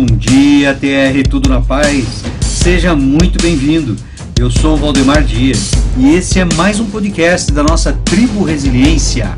Bom 0.00 0.16
dia, 0.16 0.72
TR, 0.72 1.28
tudo 1.28 1.50
na 1.50 1.60
paz? 1.60 2.22
Seja 2.40 2.96
muito 2.96 3.38
bem-vindo. 3.42 3.94
Eu 4.38 4.50
sou 4.50 4.72
o 4.72 4.76
Valdemar 4.78 5.22
Dias 5.22 5.72
e 5.94 6.14
esse 6.14 6.38
é 6.38 6.44
mais 6.56 6.80
um 6.80 6.86
podcast 6.86 7.52
da 7.52 7.62
nossa 7.62 7.92
Tribo 7.92 8.42
Resiliência. 8.42 9.36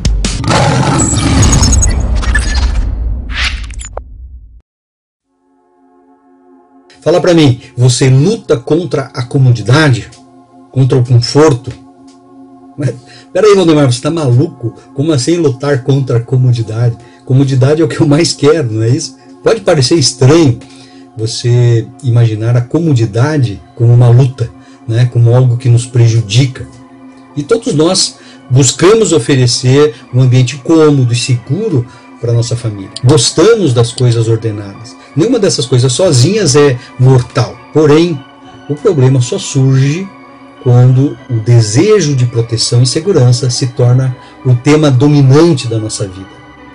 Fala 7.01 7.21
para 7.21 7.35
mim, 7.35 7.61
você 7.77 8.09
luta 8.09 8.57
contra 8.57 9.07
a 9.07 9.25
comodidade? 9.25 10.09
Contra 10.71 10.97
o 10.97 11.05
conforto? 11.05 11.73
Peraí, 13.33 13.53
Valdemar, 13.57 13.87
você 13.87 13.99
está 13.99 14.13
maluco? 14.13 14.77
Como 14.95 15.11
assim 15.11 15.39
lutar 15.39 15.83
contra 15.83 16.19
a 16.19 16.23
comodidade? 16.23 16.97
Comodidade 17.25 17.83
é 17.83 17.85
o 17.85 17.89
que 17.89 18.01
eu 18.01 18.07
mais 18.07 18.33
quero, 18.33 18.71
não 18.71 18.85
é 18.85 18.91
isso? 18.91 19.21
Pode 19.43 19.63
parecer 19.63 19.97
estranho 19.97 20.59
você 21.17 21.87
imaginar 22.03 22.57
a 22.57 22.61
comodidade 22.61 23.61
como 23.75 23.93
uma 23.93 24.09
luta, 24.09 24.51
né? 24.87 25.09
como 25.13 25.35
algo 25.35 25.57
que 25.57 25.69
nos 25.69 25.85
prejudica. 25.85 26.67
E 27.37 27.43
todos 27.43 27.75
nós 27.75 28.17
buscamos 28.51 29.13
oferecer 29.13 29.95
um 30.13 30.21
ambiente 30.21 30.57
cômodo 30.59 31.13
e 31.13 31.17
seguro 31.17 31.87
para 32.21 32.33
nossa 32.33 32.55
família. 32.55 32.91
Gostamos 33.05 33.75
das 33.75 33.93
coisas 33.93 34.29
ordenadas. 34.29 34.97
Nenhuma 35.17 35.39
dessas 35.39 35.67
coisas 35.67 35.93
sozinhas 35.93 36.55
é 36.55 36.79
mortal. 36.99 37.59
Porém, 37.73 38.19
o 38.69 38.75
problema 38.75 39.21
só 39.21 39.39
surge 39.39 40.09
quando 40.63 41.19
o 41.29 41.35
desejo 41.41 42.15
de 42.15 42.27
proteção 42.27 42.83
e 42.83 42.87
segurança 42.87 43.51
se 43.51 43.69
torna 43.69 44.17
o 44.47 44.55
tema 44.55 44.91
dominante 44.91 45.67
da 45.67 45.79
nossa 45.79 46.07
vida. 46.07 46.31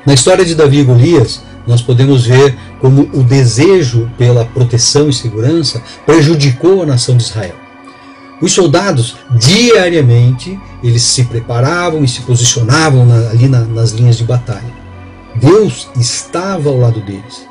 Na 0.05 0.13
história 0.13 0.43
de 0.43 0.53
Davi 0.53 0.79
e 0.79 0.83
Golias, 0.83 1.41
nós 1.67 1.81
podemos 1.81 2.25
ver 2.25 2.57
como 2.79 3.09
o 3.13 3.21
desejo 3.21 4.09
pela 4.17 4.45
proteção 4.45 5.09
e 5.09 5.13
segurança 5.13 5.81
prejudicou 6.05 6.81
a 6.81 6.85
nação 6.85 7.17
de 7.17 7.23
Israel. 7.23 7.55
Os 8.41 8.53
soldados, 8.53 9.17
diariamente, 9.31 10.59
eles 10.83 11.01
se 11.01 11.25
preparavam 11.25 12.03
e 12.03 12.07
se 12.07 12.21
posicionavam 12.21 13.05
na, 13.05 13.29
ali 13.29 13.47
na, 13.47 13.61
nas 13.61 13.91
linhas 13.91 14.17
de 14.17 14.23
batalha. 14.23 14.77
Deus 15.35 15.89
estava 15.99 16.69
ao 16.69 16.77
lado 16.77 17.01
deles. 17.01 17.47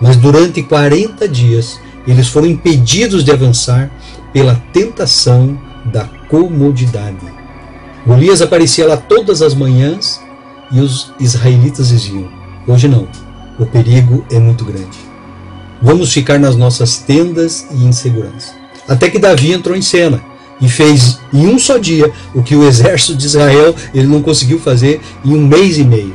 Mas 0.00 0.16
durante 0.16 0.62
40 0.62 1.28
dias, 1.28 1.78
eles 2.06 2.28
foram 2.28 2.48
impedidos 2.48 3.24
de 3.24 3.30
avançar 3.30 3.90
pela 4.32 4.60
tentação 4.72 5.58
da 5.84 6.04
comodidade. 6.28 7.32
Golias 8.06 8.42
aparecia 8.42 8.86
lá 8.86 8.96
todas 8.96 9.42
as 9.42 9.54
manhãs 9.54 10.20
e 10.72 10.80
os 10.80 11.12
israelitas 11.20 11.88
diziam: 11.88 12.28
Hoje 12.66 12.88
não, 12.88 13.06
o 13.62 13.66
perigo 13.66 14.24
é 14.30 14.38
muito 14.38 14.64
grande. 14.64 14.98
Vamos 15.80 16.12
ficar 16.12 16.38
nas 16.38 16.56
nossas 16.56 16.98
tendas 16.98 17.66
e 17.70 17.84
em 17.84 17.92
segurança. 17.92 18.54
Até 18.88 19.08
que 19.08 19.18
Davi 19.18 19.52
entrou 19.52 19.76
em 19.76 19.82
cena 19.82 20.22
e 20.60 20.68
fez 20.68 21.20
em 21.32 21.46
um 21.46 21.58
só 21.58 21.78
dia 21.78 22.12
o 22.34 22.42
que 22.42 22.56
o 22.56 22.64
exército 22.66 23.14
de 23.14 23.26
Israel 23.26 23.74
ele 23.94 24.06
não 24.06 24.22
conseguiu 24.22 24.58
fazer 24.58 25.00
em 25.24 25.34
um 25.34 25.46
mês 25.46 25.78
e 25.78 25.84
meio. 25.84 26.14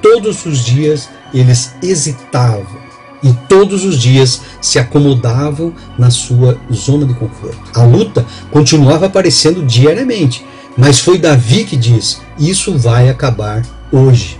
Todos 0.00 0.46
os 0.46 0.64
dias 0.64 1.08
eles 1.34 1.74
hesitavam 1.82 2.86
e 3.22 3.32
todos 3.48 3.84
os 3.84 3.98
dias 3.98 4.40
se 4.60 4.78
acomodavam 4.78 5.74
na 5.98 6.10
sua 6.10 6.58
zona 6.72 7.06
de 7.06 7.14
conforto. 7.14 7.58
A 7.74 7.82
luta 7.82 8.24
continuava 8.50 9.06
aparecendo 9.06 9.64
diariamente, 9.64 10.44
mas 10.76 11.00
foi 11.00 11.18
Davi 11.18 11.64
que 11.64 11.76
diz: 11.76 12.20
Isso 12.38 12.78
vai 12.78 13.08
acabar 13.08 13.62
hoje. 13.90 14.38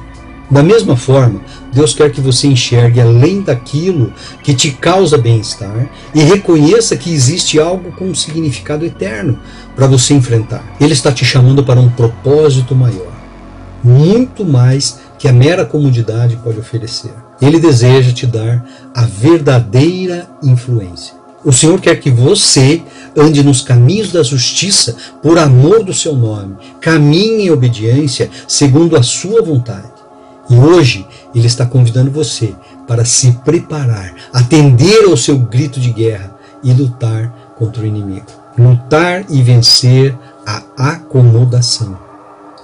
Da 0.48 0.62
mesma 0.62 0.96
forma, 0.96 1.40
Deus 1.72 1.92
quer 1.92 2.12
que 2.12 2.20
você 2.20 2.46
enxergue 2.46 3.00
além 3.00 3.42
daquilo 3.42 4.12
que 4.44 4.54
te 4.54 4.70
causa 4.70 5.18
bem-estar 5.18 5.90
e 6.14 6.20
reconheça 6.22 6.96
que 6.96 7.12
existe 7.12 7.58
algo 7.58 7.90
com 7.92 8.04
um 8.04 8.14
significado 8.14 8.84
eterno 8.84 9.40
para 9.74 9.88
você 9.88 10.14
enfrentar. 10.14 10.64
Ele 10.80 10.92
está 10.92 11.10
te 11.10 11.24
chamando 11.24 11.64
para 11.64 11.80
um 11.80 11.90
propósito 11.90 12.76
maior, 12.76 13.12
muito 13.82 14.44
mais 14.44 15.00
que 15.18 15.26
a 15.26 15.32
mera 15.32 15.64
comodidade 15.64 16.36
pode 16.36 16.60
oferecer. 16.60 17.12
Ele 17.42 17.58
deseja 17.58 18.12
te 18.12 18.26
dar 18.26 18.64
a 18.94 19.02
verdadeira 19.02 20.28
influência. 20.42 21.14
O 21.44 21.52
Senhor 21.52 21.80
quer 21.80 21.98
que 21.98 22.10
você 22.10 22.82
ande 23.16 23.42
nos 23.42 23.62
caminhos 23.62 24.12
da 24.12 24.22
justiça 24.22 24.96
por 25.22 25.38
amor 25.38 25.82
do 25.82 25.94
seu 25.94 26.14
nome, 26.14 26.56
caminhe 26.80 27.46
em 27.46 27.50
obediência 27.50 28.30
segundo 28.46 28.96
a 28.96 29.02
sua 29.02 29.42
vontade. 29.42 29.95
E 30.48 30.56
hoje 30.56 31.06
ele 31.34 31.46
está 31.46 31.66
convidando 31.66 32.10
você 32.10 32.54
para 32.86 33.04
se 33.04 33.32
preparar, 33.44 34.14
atender 34.32 35.04
ao 35.04 35.16
seu 35.16 35.38
grito 35.38 35.80
de 35.80 35.90
guerra 35.90 36.36
e 36.62 36.72
lutar 36.72 37.54
contra 37.58 37.82
o 37.82 37.86
inimigo. 37.86 38.26
Lutar 38.58 39.24
e 39.28 39.42
vencer 39.42 40.16
a 40.46 40.62
acomodação. 40.76 41.98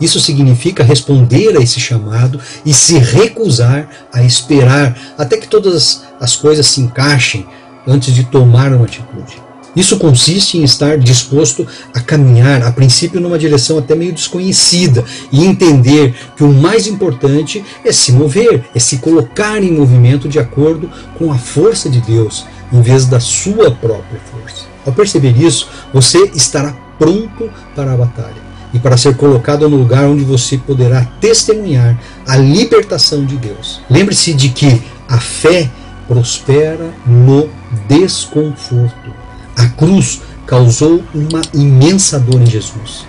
Isso 0.01 0.21
significa 0.21 0.83
responder 0.83 1.57
a 1.57 1.61
esse 1.61 1.79
chamado 1.79 2.41
e 2.65 2.73
se 2.73 2.99
recusar 2.99 3.89
a 4.13 4.23
esperar 4.23 4.97
até 5.19 5.37
que 5.37 5.47
todas 5.47 6.03
as 6.21 6.35
coisas 6.35 6.67
se 6.67 6.81
encaixem 6.81 7.47
antes 7.87 8.15
de 8.15 8.25
tomar 8.25 8.73
uma 8.73 8.85
atitude. 8.85 9.52
Isso 9.75 9.99
consiste 9.99 10.59
em 10.59 10.65
estar 10.65 10.99
disposto 10.99 11.67
a 11.95 12.01
caminhar, 12.01 12.63
a 12.63 12.71
princípio, 12.71 13.21
numa 13.21 13.39
direção 13.39 13.79
até 13.79 13.95
meio 13.95 14.13
desconhecida 14.13 15.05
e 15.31 15.45
entender 15.45 16.15
que 16.37 16.45
o 16.45 16.53
mais 16.53 16.87
importante 16.87 17.65
é 17.85 17.91
se 17.91 18.13
mover, 18.13 18.65
é 18.75 18.79
se 18.79 18.99
colocar 18.99 19.63
em 19.63 19.73
movimento 19.73 20.29
de 20.29 20.39
acordo 20.39 20.91
com 21.17 21.33
a 21.33 21.39
força 21.39 21.89
de 21.89 22.01
Deus, 22.01 22.45
em 22.73 22.83
vez 22.83 23.07
da 23.07 23.19
sua 23.19 23.71
própria 23.71 24.21
força. 24.31 24.67
Ao 24.85 24.93
perceber 24.93 25.37
isso, 25.41 25.69
você 25.93 26.31
estará 26.35 26.73
pronto 26.99 27.51
para 27.75 27.93
a 27.93 27.97
batalha 27.97 28.53
e 28.75 28.79
para 28.79 28.97
ser 28.97 29.17
colocado 29.17 29.69
no 29.69 29.77
lugar 29.77 30.05
onde 30.05 30.25
você 30.25 30.57
poderá 30.59 31.05
testemunhar 31.21 31.99
a 32.27 32.37
libertação 32.37 33.25
de 33.25 33.37
Deus. 33.37 33.81
Lembre-se 33.89 34.33
de 34.35 34.49
que 34.49 34.83
a 35.09 35.19
fé 35.19 35.71
prospera 36.09 36.93
no 37.07 37.49
desconforto. 37.89 39.12
A 39.57 39.67
cruz 39.67 40.23
causou 40.47 41.03
uma 41.15 41.43
imensa 41.55 42.19
dor 42.19 42.41
em 42.41 42.47
Jesus, 42.47 43.07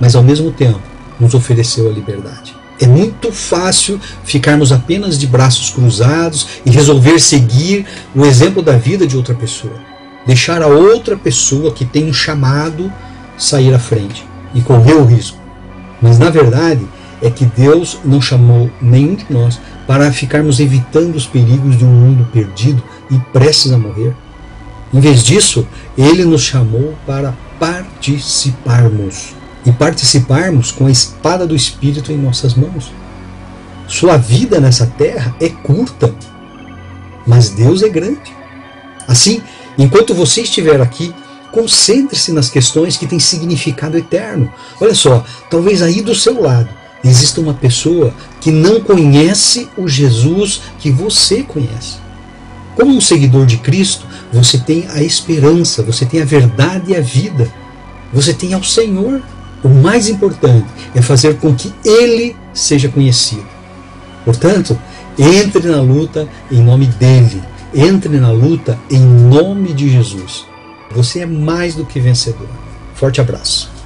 mas 0.00 0.14
ao 0.14 0.22
mesmo 0.22 0.50
tempo 0.50 0.80
nos 1.18 1.34
ofereceu 1.34 1.88
a 1.88 1.92
liberdade. 1.92 2.54
É 2.80 2.86
muito 2.86 3.32
fácil 3.32 4.00
ficarmos 4.22 4.70
apenas 4.70 5.18
de 5.18 5.26
braços 5.26 5.70
cruzados 5.70 6.46
e 6.64 6.70
resolver 6.70 7.18
seguir 7.18 7.84
o 8.14 8.24
exemplo 8.24 8.62
da 8.62 8.76
vida 8.76 9.06
de 9.06 9.16
outra 9.16 9.34
pessoa. 9.34 9.74
Deixar 10.24 10.62
a 10.62 10.68
outra 10.68 11.16
pessoa 11.16 11.72
que 11.72 11.84
tem 11.84 12.08
um 12.08 12.12
chamado 12.12 12.92
sair 13.36 13.74
à 13.74 13.78
frente 13.78 14.24
e 14.54 14.60
correr 14.60 14.94
o 14.94 15.04
risco. 15.04 15.38
Mas 16.00 16.18
na 16.18 16.30
verdade 16.30 16.86
é 17.20 17.30
que 17.30 17.44
Deus 17.44 17.98
não 18.04 18.20
chamou 18.20 18.70
nenhum 18.80 19.16
de 19.16 19.26
nós 19.28 19.60
para 19.86 20.12
ficarmos 20.12 20.60
evitando 20.60 21.16
os 21.16 21.26
perigos 21.26 21.76
de 21.76 21.84
um 21.84 21.88
mundo 21.88 22.28
perdido 22.32 22.82
e 23.10 23.18
prestes 23.32 23.72
a 23.72 23.78
morrer. 23.78 24.14
Em 24.92 25.00
vez 25.00 25.22
disso, 25.22 25.66
ele 25.96 26.24
nos 26.24 26.42
chamou 26.42 26.94
para 27.06 27.36
participarmos 27.58 29.34
e 29.66 29.72
participarmos 29.72 30.70
com 30.70 30.86
a 30.86 30.90
espada 30.90 31.46
do 31.46 31.54
Espírito 31.54 32.10
em 32.10 32.16
nossas 32.16 32.54
mãos. 32.54 32.90
Sua 33.86 34.16
vida 34.16 34.60
nessa 34.60 34.86
terra 34.86 35.34
é 35.40 35.48
curta, 35.48 36.14
mas 37.26 37.50
Deus 37.50 37.82
é 37.82 37.88
grande. 37.88 38.34
Assim, 39.06 39.42
enquanto 39.76 40.14
você 40.14 40.42
estiver 40.42 40.80
aqui, 40.80 41.14
concentre-se 41.52 42.32
nas 42.32 42.48
questões 42.48 42.96
que 42.96 43.06
têm 43.06 43.18
significado 43.18 43.98
eterno. 43.98 44.52
Olha 44.80 44.94
só, 44.94 45.24
talvez 45.50 45.82
aí 45.82 46.00
do 46.02 46.14
seu 46.14 46.40
lado 46.40 46.68
exista 47.04 47.40
uma 47.40 47.54
pessoa 47.54 48.12
que 48.40 48.50
não 48.50 48.80
conhece 48.80 49.68
o 49.76 49.86
Jesus 49.88 50.62
que 50.78 50.90
você 50.90 51.42
conhece. 51.42 52.07
Como 52.78 52.96
um 52.96 53.00
seguidor 53.00 53.44
de 53.44 53.56
Cristo, 53.56 54.06
você 54.32 54.56
tem 54.56 54.86
a 54.90 55.02
esperança, 55.02 55.82
você 55.82 56.06
tem 56.06 56.22
a 56.22 56.24
verdade 56.24 56.92
e 56.92 56.96
a 56.96 57.00
vida. 57.00 57.52
Você 58.12 58.32
tem 58.32 58.54
ao 58.54 58.62
Senhor. 58.62 59.20
O 59.64 59.68
mais 59.68 60.08
importante 60.08 60.68
é 60.94 61.02
fazer 61.02 61.38
com 61.38 61.52
que 61.52 61.74
Ele 61.84 62.36
seja 62.54 62.88
conhecido. 62.88 63.44
Portanto, 64.24 64.78
entre 65.18 65.66
na 65.66 65.80
luta 65.80 66.28
em 66.52 66.62
nome 66.62 66.86
dele. 66.86 67.42
Entre 67.74 68.16
na 68.20 68.30
luta 68.30 68.78
em 68.88 69.00
nome 69.00 69.72
de 69.72 69.90
Jesus. 69.90 70.46
Você 70.92 71.18
é 71.18 71.26
mais 71.26 71.74
do 71.74 71.84
que 71.84 71.98
vencedor. 71.98 72.48
Forte 72.94 73.20
abraço. 73.20 73.77